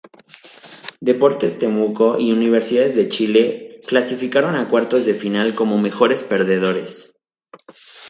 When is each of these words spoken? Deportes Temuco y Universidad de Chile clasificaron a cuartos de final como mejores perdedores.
Deportes 0.99 1.59
Temuco 1.59 2.17
y 2.17 2.31
Universidad 2.31 2.87
de 2.87 3.07
Chile 3.07 3.81
clasificaron 3.85 4.55
a 4.55 4.67
cuartos 4.67 5.05
de 5.05 5.13
final 5.13 5.53
como 5.53 5.77
mejores 5.77 6.23
perdedores. 6.23 7.13